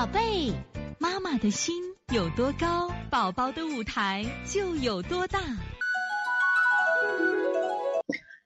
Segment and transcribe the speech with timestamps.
[0.00, 0.50] 宝贝，
[0.98, 1.74] 妈妈的心
[2.10, 5.38] 有多高，宝宝的舞台就有多大。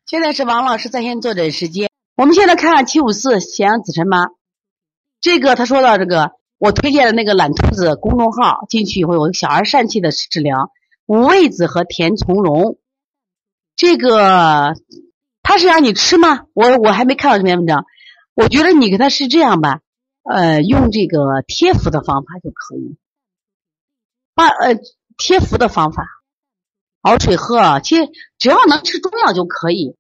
[0.05, 1.89] 现在是王老师在线坐诊时间。
[2.17, 4.27] 我们现在看看七五四咸阳子琛妈，
[5.21, 10.73] 这个他说到这个，我推荐的那个懒兔子公众号进去以后有小儿疝气的治疗，
[11.07, 12.79] 五味子和甜从容。
[13.77, 14.75] 这个
[15.45, 16.47] 他是让你吃吗？
[16.53, 17.87] 我我还没看到这篇文章。
[18.35, 19.83] 我觉得你给他是这样吧，
[20.25, 22.97] 呃，用这个贴服的方法就可以，
[24.35, 24.79] 把呃
[25.17, 26.07] 贴服的方法
[27.03, 29.97] 熬水喝，其实只要能吃中药就可以。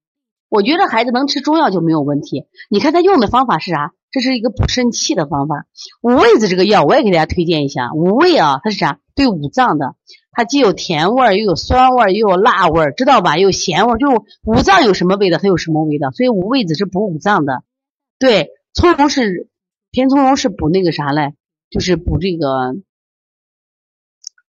[0.48, 2.46] 我觉得孩子能吃中药就没有问题。
[2.70, 3.92] 你看他用的方法是啥？
[4.10, 5.66] 这是一个补肾气的方法。
[6.00, 7.92] 五味子这个药我也给大家推荐一下。
[7.92, 9.00] 五味啊，它是啥？
[9.16, 9.96] 对五脏的，
[10.30, 13.36] 它既有甜味儿，又有酸味儿，又有辣味儿，知道吧？
[13.36, 16.12] 又有咸味儿，就五脏有什么味道，它有什么味道。
[16.12, 17.64] 所以五味子是补五脏的。
[18.20, 19.48] 对，从容是
[19.94, 21.34] 偏从容是补那个啥嘞？
[21.70, 22.74] 就是补这个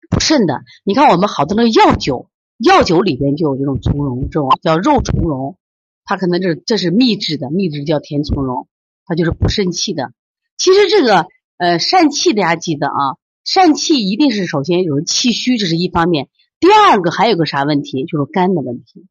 [0.07, 0.61] 补肾的。
[0.83, 2.29] 你看我们好多那个药酒，
[2.59, 5.57] 药酒里边就有这种从容，这种叫肉苁蓉。
[6.03, 8.67] 它可能这这是秘制的，秘制叫甜从容，
[9.03, 10.13] 它就是补肾气的。
[10.59, 11.25] 其实这个
[11.57, 16.29] 呃疝气大家记得啊，疝气一定是首先有气虚，这是一方面。
[16.59, 19.07] 第二个还有个啥问题，就是肝的问题，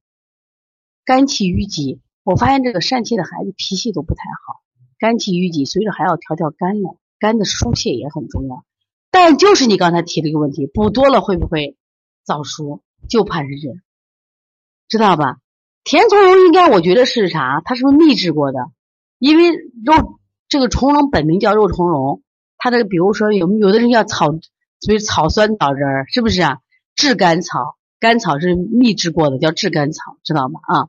[1.05, 2.01] 肝气郁积。
[2.23, 4.61] 我发现这个疝气的孩子脾气都不太好，
[5.01, 6.97] 肝气郁积，所以说还要调调肝了。
[7.19, 8.65] 肝的疏泄也很重要。
[9.11, 11.77] 但就是你刚才提的一个问题，补多了会不会
[12.25, 12.83] 早熟？
[13.09, 13.81] 就怕是这，
[14.89, 15.39] 知道吧？
[15.85, 17.63] 甜从容应该我觉得是啥？
[17.65, 18.59] 它是不是秘制过的？
[19.19, 19.51] 因为
[19.85, 22.23] 肉这个从容本名叫肉苁蓉，
[22.59, 24.27] 它这个比如说有有的人叫草，
[24.81, 26.59] 所以草酸枣仁儿是不是啊？
[26.95, 30.61] 炙甘草，甘草是秘制过的，叫炙甘草，知道吗？
[30.63, 30.89] 啊，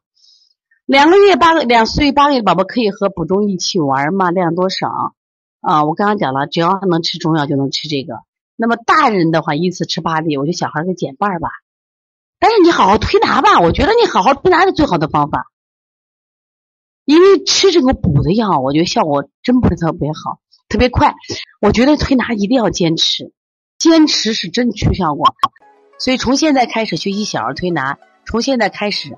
[0.86, 4.32] 两个月八个两岁八个月宝宝可以和补中益气丸吗？
[4.32, 5.16] 量多少？
[5.62, 8.16] 啊，我刚刚讲了，只要能吃中药就能吃这个。
[8.56, 11.50] 那么大人的话一次吃八粒，我就小孩给减半吧。
[12.40, 15.46] 但是你好好推拿吧，我觉得你好好推拿是最好的方法，
[17.06, 21.14] 因为吃这个补的药，我觉得效果真不是特别好，特别快。
[21.60, 23.32] 我觉得推拿一定要坚持，
[23.78, 25.36] 坚持是真出效果。
[26.00, 29.18] 所以从现在开始学习小儿推拿，从现在开始